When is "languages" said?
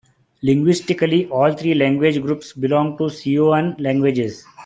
3.79-4.43